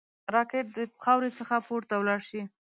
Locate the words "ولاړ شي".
1.97-2.41